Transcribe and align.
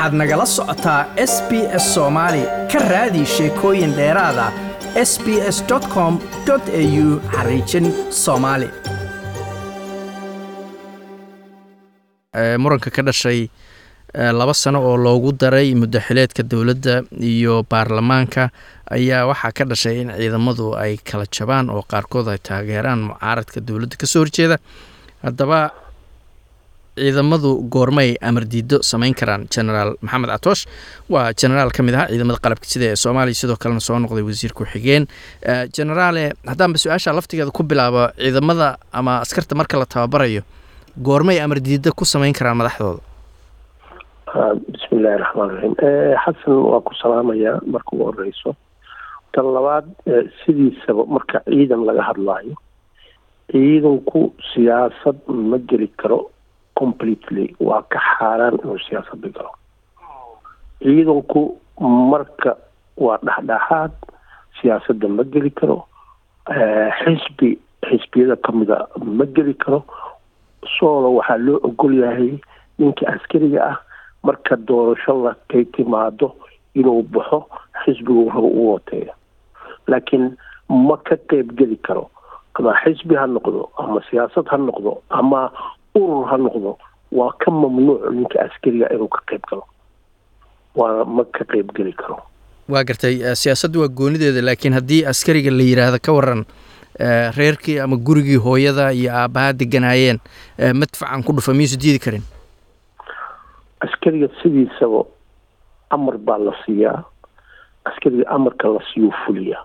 waxaad 0.00 0.14
nagala 0.20 0.46
socotaa 0.56 1.00
s 1.16 1.34
b 1.48 1.52
s 1.82 1.84
soomaali 1.94 2.42
ka 2.72 2.78
raadi 2.92 3.22
sheekooyin 3.34 3.92
dheeraada 3.98 4.46
s 5.10 5.12
b 5.24 5.36
s 5.54 5.58
com 5.94 6.14
au 6.48 7.20
xariijin 7.34 7.86
soomaali 8.22 8.68
muranka 12.62 12.90
ka 12.96 13.02
dhashay 13.02 13.40
laba 14.38 14.54
sano 14.54 14.78
oo 14.88 14.96
loogu 14.96 15.32
daray 15.40 15.74
muddaxileedka 15.74 16.42
dowladda 16.50 17.02
iyo 17.32 17.54
baarlamaanka 17.70 18.42
ayaa 18.96 19.26
waxaa 19.30 19.52
ka 19.58 19.64
dhashay 19.70 19.96
in 20.00 20.08
ciidamadu 20.16 20.66
ay 20.82 20.96
kala 21.08 21.24
jabaan 21.36 21.70
oo 21.70 21.82
qaarkood 21.92 22.28
ay 22.32 22.38
taageeraan 22.48 23.00
mucaaradka 23.12 23.60
dowladda 23.60 23.96
ka 24.00 24.06
soo 24.06 24.22
horjeeda. 24.24 24.56
Haddaba 25.24 25.58
ciidamadu 26.96 27.50
goormay 27.74 28.10
amar 28.28 28.44
diido 28.52 28.78
samayn 28.90 29.14
karaan 29.20 29.46
genaraal 29.54 29.92
maxamed 30.02 30.30
catoosh 30.34 30.62
waa 31.14 31.26
genaraal 31.42 31.70
ka 31.76 31.82
mid 31.86 31.94
ahaa 31.94 32.08
ciidamada 32.12 32.38
qalabka 32.44 32.66
sida 32.72 32.86
ee 32.92 32.96
soomaaliya 33.04 33.34
sidoo 33.42 33.56
kalena 33.62 33.80
soo 33.88 33.98
noqday 34.04 34.24
wasiir 34.30 34.52
ku-xigeen 34.58 35.04
genaraale 35.76 36.24
haddaanba 36.50 36.78
su'aasha 36.84 37.12
laftigeeda 37.18 37.50
ku 37.58 37.62
bilaabo 37.72 38.02
ciidamada 38.24 38.68
ama 38.92 39.12
askarta 39.24 39.54
marka 39.60 39.78
la 39.82 39.86
tababarayo 39.94 40.42
goormay 41.08 41.38
amar 41.46 41.58
diida 41.68 41.90
ku 41.92 42.04
samayn 42.04 42.34
karaan 42.38 42.56
madaxdooda? 42.60 43.00
Bismi 44.72 44.98
illaahi 44.98 45.18
raxmaan 45.24 45.48
raxiim 45.54 45.74
xasan 46.24 46.54
waa 46.70 46.80
ku 46.86 46.92
salaamayaa 47.02 47.56
marka 47.74 47.90
ugu 47.94 48.04
horeyso 48.10 48.50
tan 49.34 49.46
labaad 49.56 49.86
sidiisaba 50.42 51.02
marka 51.14 51.38
ciidan 51.50 51.82
laga 51.88 52.02
hadlaayo 52.10 52.54
ciidanku 53.52 54.20
siyaasad 54.52 55.16
ma 55.50 55.58
geli 55.70 55.88
karo 56.02 56.20
completely. 56.80 57.46
Waa 57.60 57.82
ka 57.92 57.98
xaaraan 58.10 58.56
inuu 58.62 58.78
siyaasadda 58.88 59.28
galo 59.36 59.52
ciidanku 60.82 61.40
marka 62.10 62.56
waa 63.04 63.18
dhexdhexaad 63.26 63.92
siyaasadda 64.60 65.08
ma 65.16 65.24
geli 65.32 65.50
karo. 65.50 65.78
Xisbi 67.00 67.50
xisbiyada 67.88 68.36
kamida 68.44 68.78
ma 69.18 69.24
geli 69.36 69.54
karo. 69.54 69.80
Soola 70.78 71.08
waxaa 71.18 71.38
loo 71.46 71.60
ogol 71.68 71.94
yahay 72.02 72.32
ninka 72.78 73.06
askariga 73.12 73.60
ah 73.70 73.76
marka 74.24 74.56
doorasho 74.56 75.14
la 75.24 75.32
timaado 75.76 76.34
inuu 76.74 77.02
baxo 77.02 77.38
xisbigu 77.84 78.28
rabo 78.34 78.48
u 78.48 78.72
wateeyo 78.74 79.12
laakiin 79.88 80.36
ma 80.68 80.96
ka 80.96 81.16
qeyb 81.28 81.52
geli 81.58 81.76
karo. 81.76 82.10
Ama 82.54 82.74
xisbi 82.82 83.14
ha 83.16 83.26
noqdo 83.26 83.68
ama 83.78 84.00
siyaasad 84.10 84.46
ha 84.50 84.56
noqdo 84.56 85.00
ama 85.10 85.50
urur 85.94 86.26
ha 86.30 86.36
noqdo 86.36 86.78
waa 87.12 87.32
ka 87.38 87.50
mamnuuc 87.50 88.10
ninka 88.14 88.38
askariga 88.46 88.88
inuu 88.94 89.08
ka 89.08 89.20
qeyb 89.26 89.42
galo. 89.50 89.64
Waa 90.74 91.04
ma 91.04 91.24
ka 91.24 91.44
qeyb 91.44 91.72
geli 91.74 91.92
karo. 91.92 92.18
Waa 92.68 92.84
gartay 92.84 93.18
siyaasadda 93.34 93.78
waa 93.80 93.88
goonideeda 93.88 94.42
laakiin 94.42 94.72
haddii 94.78 95.04
askariga 95.04 95.50
la 95.50 95.62
yidhaahdo 95.62 95.98
ka 96.02 96.12
waran 96.12 96.44
reerkii 97.36 97.78
ama 97.80 97.96
gurigii 97.96 98.36
hooyada 98.36 98.92
iyo 98.92 99.10
aabbaha 99.14 99.52
deganaayeen 99.52 100.18
madfacan 100.74 101.22
ku 101.24 101.32
dhufa 101.32 101.54
miyuusa 101.54 101.76
diidi 101.80 101.98
karin? 101.98 102.22
Askariga 103.80 104.28
sidiisaba 104.42 105.04
amar 105.90 106.18
baa 106.18 106.38
la 106.38 106.52
siiyaa. 106.66 107.02
Askariga 107.84 108.28
amarka 108.30 108.68
la 108.68 108.80
siiyuu 108.92 109.12
fuliyaa. 109.26 109.64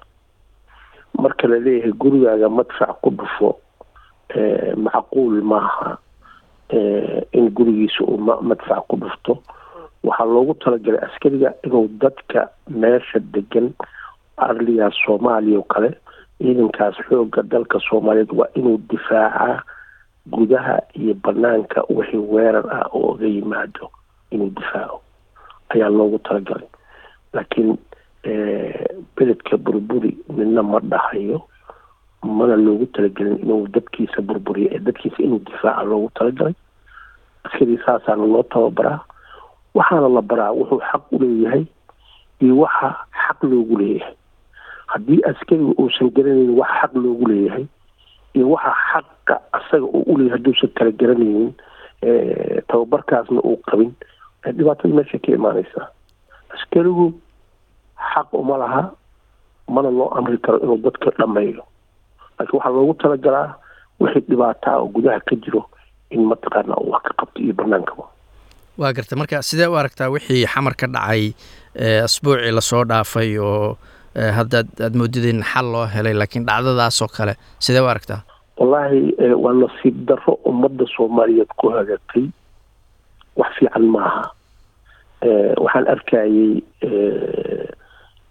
Marka 1.19 1.47
la 1.47 1.59
leeyahay 1.59 1.91
gurigaaga 1.93 2.49
madfac 2.49 2.97
ku 3.01 3.09
dhufo 3.11 3.59
macquul 4.77 5.41
maaha 5.43 5.97
in 7.31 7.49
gurigiisa 7.55 8.03
uu 8.03 8.17
madfac 8.17 8.87
ku 8.87 8.95
dhufto. 8.97 9.37
Waxaa 10.03 10.25
loogu 10.25 10.53
talagalay 10.53 11.01
askariga 11.07 11.53
inuu 11.63 11.87
dadka 12.01 12.49
meesha 12.69 13.19
degan 13.19 13.71
arliga 14.37 14.91
soomaaliya 15.05 15.59
oo 15.59 15.63
kale 15.73 15.89
ciidankaas 16.39 16.95
xooga 17.09 17.41
dalka 17.43 17.79
soomaaliyeed 17.89 18.31
waa 18.33 18.49
inuu 18.55 18.77
difaacaa 18.89 19.63
gudaha 20.29 20.81
iyo 20.93 21.13
banaanka 21.23 21.83
wixii 21.89 22.17
weerar 22.33 22.65
ah 22.71 22.85
oo 22.93 23.11
oga 23.13 23.25
yimaado 23.25 23.89
inuu 24.31 24.49
difaaco 24.49 25.01
ayaa 25.69 25.89
loogu 25.89 26.19
talagalay. 26.19 26.67
Laakiin 27.33 27.77
beledka 29.15 29.57
burburi 29.57 30.17
midna 30.29 30.63
ma 30.63 30.79
dhahayo 30.79 31.41
mana 32.23 32.55
loogu 32.55 32.85
talagelin 32.85 33.39
inuu 33.43 33.67
dadkiisa 33.67 34.21
burburiyo. 34.21 34.69
Ee 34.73 34.79
dadkiisa 34.79 35.23
inuu 35.23 35.39
difaaca 35.39 35.83
loogu 35.83 36.09
talagalay 36.19 36.53
askarii 37.45 37.79
saasaana 37.85 38.25
loo 38.25 38.43
tababaraa. 38.43 38.99
Waxaana 39.75 40.09
la 40.09 40.21
baraa 40.21 40.51
wuxuu 40.51 40.79
xaq 40.91 41.03
u 41.11 41.19
leeyahay 41.19 41.63
iyo 42.41 42.57
waxa 42.63 42.89
xaq 43.27 43.43
loogu 43.43 43.77
leeyahay. 43.77 44.13
Haddii 44.87 45.21
askariga 45.29 45.73
uusan 45.81 46.09
garanaynin 46.15 46.57
wax 46.59 46.69
xaq 46.81 46.91
loogu 46.95 47.25
leeyahay 47.27 47.65
iyo 48.35 48.49
waxa 48.49 48.71
xaqa 48.91 49.35
asaga 49.57 49.85
uu 49.85 50.03
uleeyahay 50.13 50.37
hadduusan 50.37 50.69
kala 50.77 50.91
garanaynin 50.91 51.53
tababarkaasna 52.67 53.41
uu 53.41 53.57
qabin 53.69 53.91
dhibaatada 54.57 54.93
meesha 54.95 55.17
ka 55.19 55.31
imaaneysaa 55.31 55.87
askarigu 56.55 57.05
xaq 58.13 58.33
uma 58.33 58.57
laha 58.57 58.83
mana 59.67 59.89
loo 59.91 60.09
amri 60.17 60.37
karo 60.37 60.59
inuu 60.59 60.77
dadka 60.77 61.11
dhameeyo 61.17 61.63
laakiin 62.39 62.57
waxaa 62.57 62.69
loogu 62.75 62.93
talagalaa 62.93 63.55
wixii 63.99 64.25
dhibaataa 64.29 64.77
oo 64.79 64.87
gudaha 64.95 65.19
ka 65.19 65.35
jiro 65.35 65.61
in 66.11 66.21
mataqaana 66.31 66.75
wax 66.91 67.03
ka 67.07 67.13
qabto 67.21 67.39
iyo 67.45 67.53
banaankaba 67.53 68.05
waa 68.77 68.93
garta 68.93 69.15
marka 69.15 69.41
sidee 69.49 69.67
u 69.67 69.75
aragtaa 69.81 70.09
wixii 70.15 70.45
xamar 70.53 70.75
ka 70.81 70.87
dhacay 70.87 71.23
asbuucii 72.07 72.51
la 72.57 72.61
soo 72.61 72.83
dhaafay 72.85 73.37
oo 73.39 73.77
hadda 74.37 74.63
aad 74.85 75.15
in 75.31 75.43
xal 75.43 75.67
loo 75.73 75.85
helay 75.95 76.13
laakiin 76.13 76.45
dhacdadaasoo 76.45 77.07
kale 77.17 77.33
sidee 77.59 77.81
u 77.81 77.87
aragtaa? 77.93 78.21
Wallaahi 78.59 79.01
waa 79.43 79.53
nasiib 79.53 79.95
darro 80.07 80.33
ummadda 80.51 80.85
soomaaliyeed 80.95 81.51
ku 81.59 81.69
hagaagtay 81.75 82.25
wax 83.35 83.51
fiican 83.59 83.85
maaha 83.95 84.23
waxaan 85.63 85.87
arkayey 85.93 86.63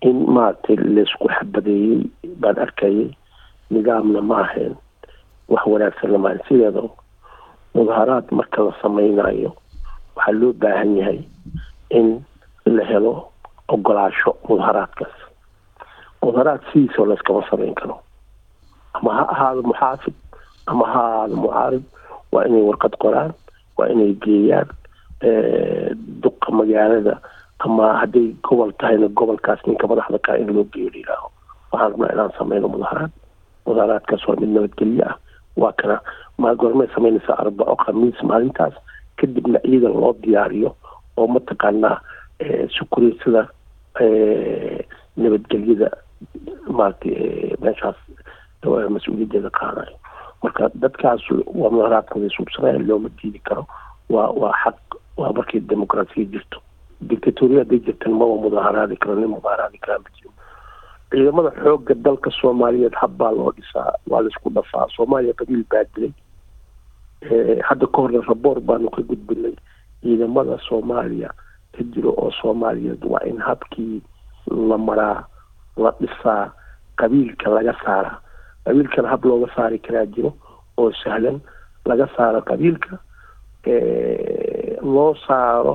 in 0.08 0.16
maaragtay 0.36 0.76
laysku 0.96 1.28
xabadeeyey 1.36 2.00
baan 2.40 2.58
arkayey 2.64 3.08
nidaamna 3.74 4.20
ma 4.30 4.36
ahayn 4.44 4.74
wax 5.52 5.62
wanaagsanna 5.72 6.18
maahayn 6.24 6.42
sideeda 6.48 6.82
mudaharaad 7.74 8.26
marka 8.38 8.62
la 8.62 8.72
sameynayo 8.82 9.50
waxaa 10.16 10.32
loo 10.40 10.52
baahan 10.52 10.96
yahay 10.96 11.20
in 11.90 12.24
la 12.66 12.84
helo 12.84 13.12
ogolaasho 13.68 14.36
mudaharaadkaas 14.48 15.14
mudaharaad 16.22 16.60
sidiisao 16.72 17.06
layskama 17.06 17.42
sameyn 17.50 17.74
karo. 17.74 18.00
Ama 18.94 19.10
ha 19.14 19.22
ahaado 19.34 19.62
muxaafid 19.62 20.14
ama 20.66 20.86
ha 20.92 21.00
ahaado 21.08 21.36
mucaarid 21.36 21.82
waa 22.32 22.44
inay 22.48 22.62
warqad 22.62 22.94
qoraan 23.02 23.32
waa 23.78 23.88
inay 23.92 24.12
geeyaan 24.24 24.68
duqa 26.22 26.52
magaalada 26.52 27.18
ama 27.58 27.86
hadday 28.00 28.28
gobol 28.42 28.72
tahayna 28.80 29.08
gobolkaas 29.08 29.60
ninka 29.66 29.86
madaxda 29.86 30.18
kaa 30.18 30.36
in 30.42 30.50
loo 30.56 30.64
geeyo 30.72 30.90
layihaaho 30.94 31.28
waxaan 31.72 31.90
rabnaa 31.92 32.12
inaan 32.14 32.32
sameyno 32.38 32.68
mudaharaad 32.68 33.10
mudaharaadkaas 33.66 34.22
waa 34.28 34.36
mid 34.40 34.48
nabadgelyo 34.56 35.04
ah 35.10 35.16
waa 35.56 35.72
kana 35.72 36.00
ma 36.38 36.54
goormay 36.54 36.88
sameynaysaa 36.94 37.38
arbaco 37.38 37.76
khamiis 37.84 38.22
maalintaas 38.22 38.75
kadibna 39.16 39.59
ciidan 39.66 39.92
loo 40.00 40.12
diyaariyo 40.22 40.76
oo 41.16 41.26
mataqaanaa 41.34 41.97
sukureysada 42.78 43.42
nabadgelyada 45.16 45.88
maaragtay 46.76 47.14
meeshaas 47.64 47.97
mas'uuliyaddeeda 48.94 49.50
qaadayo 49.59 49.97
marka 50.43 50.69
dadkaas 50.82 51.22
waa 51.60 51.70
mudaharaadkooda 51.75 52.28
suubsanaya 52.37 52.78
looma 52.88 53.08
diidi 53.23 53.38
karo. 53.38 53.64
Waa 54.11 54.28
waa 54.43 54.52
xaq 54.64 54.78
waa 55.17 55.32
markay 55.32 55.61
dimuqraasiya 55.61 56.25
jirto. 56.32 56.58
Dictatoriya 57.00 57.61
hadday 57.64 57.78
jirtan 57.87 58.12
maba 58.12 58.37
mudaharaadi 58.44 58.96
karo 58.96 59.14
nin 59.14 59.31
mudaharaadi 59.32 59.78
karaa 59.78 59.99
ma 60.05 60.11
jiro 60.17 60.31
ciidamada 61.14 61.50
xooga 61.62 61.94
dalka 61.94 62.31
soomaaliyeed 62.40 62.94
habbaa 63.00 63.31
loo 63.32 63.52
dhisaa 63.56 63.93
waa 64.11 64.20
la 64.22 64.28
isku 64.28 64.50
dhafaa. 64.50 64.87
Soomaaliya 64.96 65.34
qabiil 65.38 65.64
baa 65.70 65.84
dilay 65.94 66.12
hadda 67.69 67.87
ka 67.87 67.99
horna 68.02 68.20
raboor 68.28 68.61
baanu 68.61 68.90
ka 68.90 69.02
gudbinay 69.02 69.55
ciidamada 70.02 70.58
soomaaliya 70.69 71.31
ka 71.76 71.82
jiro 71.94 72.11
oo 72.19 72.31
soomaaliyeed 72.40 73.05
waa 73.05 73.22
in 73.31 73.38
habkii 73.38 74.02
la 74.69 74.78
maraa 74.78 75.25
la 75.76 75.90
dhisaa 76.00 76.52
qabiilka 76.96 77.50
laga 77.50 77.75
saara. 77.84 78.19
Qabiilkana 78.64 79.08
hab 79.08 79.25
looga 79.25 79.49
saari 79.56 79.78
karaa 79.78 80.06
jiro 80.06 80.32
oo 80.78 80.93
sahlan 81.05 81.40
laga 81.87 82.06
saaro 82.16 82.40
qabiilka 82.43 82.99
loo 84.82 85.14
saaro 85.26 85.75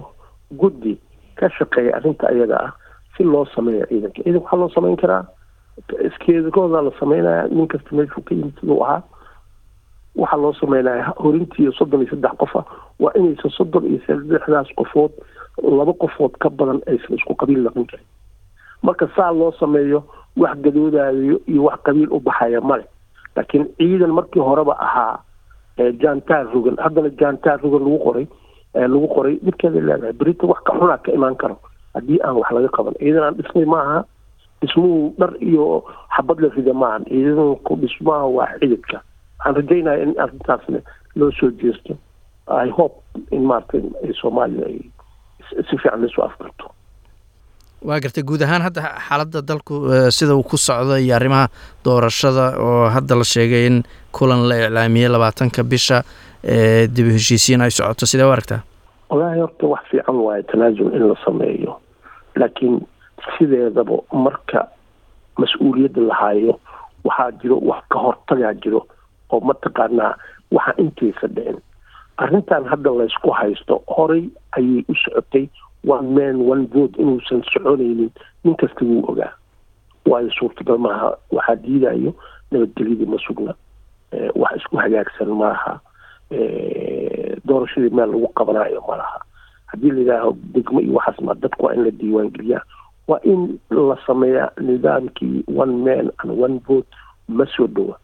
guddi 0.52 0.98
ka 1.36 1.50
shaqeeya 1.50 1.96
arrinta 1.98 2.28
ayaga 2.30 2.58
ah 2.66 2.72
si 3.20 3.24
loo 3.28 3.44
sameeyo 3.56 3.84
ciidanka. 3.92 4.24
Ciidanka 4.24 4.40
waxaa 4.48 4.58
loo 4.64 4.70
sameyn 4.72 4.96
karaa. 4.98 5.26
Iskeedakooda 6.08 6.82
la 6.82 6.92
sameynaya. 7.00 7.48
Nin 7.52 7.68
kasta 7.68 7.96
meeshuu 7.96 8.22
ka 8.24 8.36
yimid 8.36 8.56
siduu 8.60 8.84
ahaa. 8.84 9.02
Waxaa 10.16 10.38
loo 10.42 10.54
sameynaya 10.54 11.14
horintii 11.20 11.72
soddon 11.78 12.02
iyo 12.02 12.10
saddex 12.10 12.32
qofa 12.40 12.64
waa 13.00 13.12
inaysan 13.16 13.52
soddon 13.52 13.86
iyo 13.86 14.00
saddexdaas 14.08 14.68
qofood 14.76 15.12
laba 15.64 15.94
qofood 15.94 16.32
ka 16.40 16.50
badan 16.50 16.80
aysan 16.88 17.16
isku 17.18 17.36
qabiil 17.36 17.62
noqon 17.64 17.86
karin. 17.86 18.06
Marka 18.84 19.08
saa 19.16 19.32
loo 19.32 19.52
sameeyo 19.60 20.04
wax 20.38 20.58
gadoodayo 20.64 21.40
iyo 21.48 21.64
wax 21.64 21.80
qabiil 21.84 22.08
u 22.12 22.20
baxaya 22.20 22.62
male 22.62 22.86
laakiin 23.36 23.68
ciidan 23.78 24.12
markii 24.12 24.40
horeba 24.42 24.76
ahaa 24.80 25.20
jantaar 26.02 26.48
rogan 26.54 26.76
haddana 26.78 27.10
jantaar 27.20 27.60
rogan 27.64 27.84
lagu 27.84 28.00
qoray 28.04 28.28
lagu 28.76 29.08
qoray 29.08 29.36
dhibkeeda 29.44 29.80
leedahay 29.82 30.14
berita 30.14 30.48
wax 30.48 30.60
ka 30.64 30.74
xunaa 30.80 30.98
ka 30.98 31.12
imaan 31.12 31.36
karo 31.36 31.56
haddii 32.00 32.20
aan 32.26 32.36
wax 32.42 32.50
laga 32.58 32.70
qaban 32.78 32.94
ciidan 33.00 33.24
aan 33.28 33.36
dhisnay 33.40 33.66
maaha 33.76 33.98
dhismuhu 34.62 35.14
dhar 35.20 35.32
iyo 35.50 35.66
xabad 36.16 36.38
la 36.44 36.50
rida 36.58 36.74
maahan 36.84 37.04
ciidanku 37.12 37.72
dhismaha 37.84 38.26
waa 38.38 38.50
xididka 38.60 38.98
waxaan 39.38 39.56
rajaynaya 39.60 40.04
in 40.04 40.12
arrintaasna 40.24 40.80
loo 41.20 41.32
soo 41.40 41.52
jeesto. 41.62 41.94
I 42.66 42.70
hope 42.78 42.96
in 43.36 43.44
maaragtay 43.50 43.82
soomaaliya 44.22 44.66
ay 44.72 44.80
si 45.70 45.78
fiican 45.82 46.02
lasu 46.04 46.22
afgarto. 46.28 46.66
Waa 47.88 48.00
gartay 48.04 48.24
guud 48.30 48.42
ahaan 48.46 48.62
hadda 48.68 48.82
xaaladda 49.08 49.42
dalku 49.50 49.76
sida 50.18 50.36
uu 50.36 50.44
ku 50.44 50.58
socdo 50.58 50.98
iyo 50.98 51.16
arrimaha 51.16 51.48
doorashada 51.86 52.46
oo 52.60 52.90
hadda 52.96 53.16
la 53.16 53.24
sheegay 53.34 53.64
in 53.70 53.78
kulan 54.12 54.42
la 54.50 54.56
iclaamiyey 54.66 55.10
labaatanka 55.14 55.64
bisha 55.64 56.04
dib 56.96 57.08
u 57.08 57.14
heshiisiin 57.18 57.62
ay 57.62 57.72
socoto. 57.72 58.06
Sidee 58.06 58.26
u 58.28 58.32
aragtaa? 58.36 58.62
Wallaahi 59.10 59.40
horta 59.46 59.66
wax 59.74 59.84
fiican 59.92 60.16
waaye 60.26 60.44
tanaasul 60.52 60.90
in 60.98 61.08
la 61.10 61.16
sameeyo 61.26 61.78
laakiin 62.36 62.82
sideedaba 63.38 63.98
marka 64.14 64.68
mas'uuliyadda 65.38 66.02
la 66.02 66.16
haayo 66.16 66.60
waxaa 67.04 67.32
jiro 67.42 67.58
wax 67.70 67.84
ka 67.90 68.00
hortagaa 68.00 68.54
jiro 68.54 68.86
oo 69.32 69.40
mataqaanaa 69.40 70.16
waxa 70.52 70.74
intaysa 70.78 71.28
dhicin. 71.28 71.58
Arrintan 72.18 72.66
hadda 72.68 72.92
laysku 72.92 73.32
haysto 73.32 73.84
horay 73.88 74.24
ayay 74.58 74.84
u 74.90 74.96
socotay 74.96 75.48
one 75.88 76.08
man 76.16 76.42
one 76.52 76.66
vote 76.74 76.96
inuusan 77.02 77.44
soconaynin. 77.54 78.12
Nin 78.44 78.56
kasta 78.56 78.86
wuu 78.86 79.06
ogaa. 79.12 79.32
Waayo 80.06 80.30
suurtagal 80.32 80.78
maaha 80.78 81.16
waxaa 81.32 81.56
diidayo 81.56 82.12
nabadgelyadii 82.52 83.06
ma 83.06 83.18
sugna. 83.28 83.54
Wax 84.36 84.56
isku 84.58 84.78
hagaagsan 84.78 85.30
malaha 85.32 85.80
doorashadii 87.48 87.90
meel 87.96 88.12
lagu 88.12 88.28
qabanayo 88.36 88.82
malaha 88.88 89.20
haddii 89.72 89.92
la 89.92 90.00
yidhaaho 90.02 90.32
degmo 90.54 90.82
iyo 90.82 90.94
waxaas 90.98 91.20
ma 91.22 91.34
dadku 91.36 91.66
waa 91.66 91.74
in 91.74 91.84
la 91.86 91.92
diiwaangeliyaa. 91.92 92.62
Waa 93.08 93.20
in 93.24 93.60
la 93.70 93.98
sameeyaa 94.08 94.52
nidaamkii 94.62 95.44
one 95.58 95.74
man 95.86 96.12
and 96.22 96.32
one 96.46 96.60
vote 96.68 96.88
ma 97.28 97.46
soo 97.56 97.68
dhowa 97.68 97.96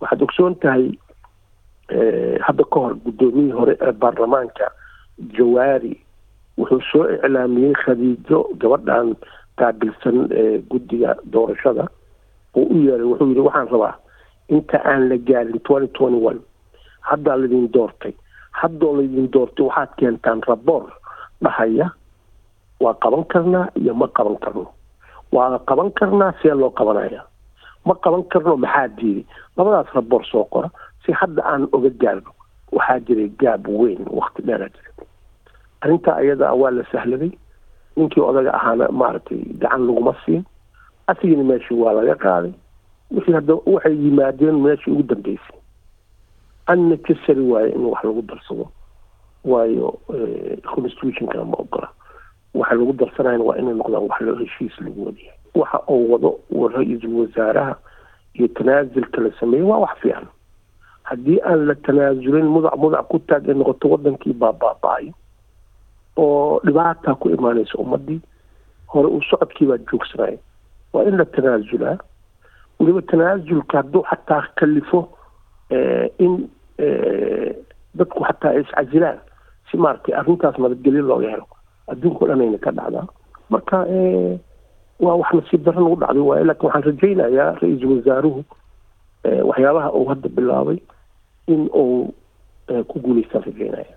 waxaad 0.00 0.22
ogsoon 0.22 0.54
tahay 0.54 0.90
hadda 2.46 2.64
ka 2.64 2.80
hor 2.80 2.94
guddoomiyihii 3.04 3.52
hore 3.58 3.76
ee 3.80 3.92
baarlamaanka 3.92 4.70
jawaari 5.38 6.00
wuxuu 6.58 6.80
soo 6.92 7.04
iclaamiyey 7.14 7.72
khadiijo 7.74 8.48
gabadhan 8.58 9.14
qaabilsan 9.56 10.28
guddiga 10.70 11.16
doorashada. 11.32 11.88
Oo 12.56 12.62
u 12.62 12.76
yeeray 12.86 13.06
wuxuu 13.06 13.28
yidhi 13.28 13.40
waxaan 13.40 13.68
rabaa 13.68 13.94
inta 14.48 14.78
aan 14.84 15.08
la 15.08 15.16
gaarin 15.18 15.58
twenty 15.60 15.88
twenty 15.98 16.26
one 16.26 16.40
haddaa 17.00 17.36
laydin 17.36 17.68
doortay. 17.72 18.12
Haddoo 18.52 18.96
laydin 18.96 19.30
doortay 19.32 19.66
waxaad 19.66 19.88
keentaan 19.98 20.40
raboor 20.48 20.84
dhahaya 21.44 21.86
waa 22.80 22.94
qaban 23.02 23.24
karnaa 23.32 23.66
iyo 23.80 23.94
ma 23.94 24.06
qaban 24.08 24.36
karno. 24.44 24.66
Waa 25.32 25.58
qaban 25.68 25.90
karnaa 25.98 26.32
see 26.42 26.50
loo 26.60 26.70
qabanaya 26.70 27.22
ma 27.86 27.94
qaban 28.04 28.22
karno 28.32 28.56
maxaa 28.56 28.88
diiday 28.88 29.24
labadaas 29.56 29.92
raboor 29.94 30.24
soo 30.30 30.44
qora 30.52 30.68
si 31.04 31.12
hadda 31.12 31.42
aan 31.44 31.68
oga 31.72 31.90
gaarno 32.02 32.30
waxaa 32.72 33.00
jiray 33.06 33.28
gaab 33.40 33.68
weyn 33.68 34.02
wakti 34.18 34.42
dheeraa 34.42 34.68
jira 34.74 34.90
arrintaa 35.80 36.16
ayada 36.22 36.52
waa 36.54 36.70
la 36.70 36.84
sahladay. 36.92 37.32
Ninkii 37.96 38.20
odaga 38.24 38.50
ahaana 38.58 38.88
maaragtay 38.90 39.38
gacan 39.62 39.86
laguma 39.86 40.14
siin. 40.24 40.42
Asigina 41.06 41.44
meeshii 41.44 41.76
waa 41.82 41.92
laga 41.92 42.14
qaaday. 42.24 42.52
Wixii 43.14 43.34
hadda 43.36 43.54
waxay 43.66 43.94
yimaadeen 44.02 44.56
meeshii 44.64 44.90
ugu 44.92 45.02
dambeysay. 45.02 45.58
Unnecessary 46.68 47.44
waaye 47.52 47.70
in 47.76 47.84
wax 47.86 48.02
lagu 48.04 48.22
darsado 48.22 48.66
waayo 49.44 49.98
constitutionkana 50.74 51.44
ma 51.44 51.56
ogola 51.58 51.88
waxa 52.54 52.74
lagu 52.74 52.92
darsanayan 52.92 53.40
waa 53.42 53.56
inay 53.58 53.74
noqdaan 53.74 54.06
wax 54.08 54.20
loo 54.20 54.36
heshiis 54.40 54.74
lagu 54.80 55.06
wadayahay 55.06 55.38
waxa 55.54 55.78
uu 55.88 56.12
wado 56.12 56.30
ra'iisul 56.76 57.14
wasaaraha 57.20 57.74
iyo 58.34 58.48
tanaasulka 58.48 59.20
la 59.20 59.30
sameeyey 59.40 59.66
waa 59.66 59.78
wax 59.78 59.98
fiican. 60.02 60.26
Haddii 61.02 61.40
aan 61.44 61.66
la 61.66 61.74
tanaasulin 61.74 62.46
mudac 62.48 62.76
mudac 62.76 63.06
ku 63.08 63.18
taag 63.18 63.48
ay 63.48 63.54
noqoto 63.54 63.88
wadankii 63.88 64.32
baabaabaayo 64.32 65.12
oo 66.16 66.60
dhibaataa 66.64 67.14
ku 67.14 67.28
imaanaysa 67.30 67.78
ummadii 67.78 68.20
hore 68.86 69.08
uu 69.08 69.22
socodkii 69.30 69.66
baa 69.66 69.78
joogsanaya 69.90 70.38
waa 70.92 71.04
in 71.04 71.16
la 71.16 71.24
tanaasulaa 71.24 71.98
weliba 72.80 73.02
tanaasulka 73.02 73.76
hadduu 73.78 74.02
xataa 74.10 74.46
kalifo 74.54 75.08
in 76.18 76.48
dadku 77.94 78.24
xataa 78.24 78.50
ay 78.50 78.60
iscasilaan 78.62 79.18
si 79.74 79.80
maaragtay 79.82 80.14
arrintaas 80.14 80.58
nabadgelyo 80.62 81.02
looga 81.10 81.30
helo. 81.34 81.46
Adduunka 81.90 82.24
o 82.24 82.28
dhan 82.30 82.40
ayna 82.46 82.58
ka 82.64 82.70
dhacdaa 82.78 83.06
marka 83.50 83.78
waa 85.04 85.16
wax 85.20 85.30
nasiib 85.34 85.64
darro 85.66 85.80
lagu 85.84 85.96
dhacday 86.02 86.22
waaye 86.30 86.44
laakiin 86.48 86.66
waxaan 86.70 86.84
rajaynayaa 86.88 87.50
ra'iisul 87.62 87.92
wasaaruhu 87.98 88.40
waxyaabaha 89.50 89.88
uu 89.98 90.06
hadda 90.12 90.28
bilaabay 90.36 90.78
in 91.54 91.62
uu 91.82 92.14
ku 92.90 92.96
guulaystaan 93.04 93.42
rajaynaya 93.48 93.92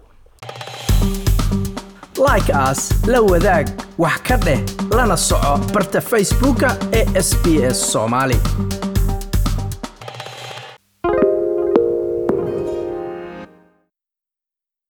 like 2.27 2.49
as 2.67 2.79
la 3.07 3.21
wadaag 3.21 3.67
wax 4.03 4.17
ka 4.27 4.37
dheh 4.45 4.59
lana 4.97 5.17
soco 5.17 5.53
barta 5.73 6.01
facebooka 6.01 6.69
ee 6.99 7.05
sb 7.27 7.45
s 7.71 7.79
soomaali 7.93 8.37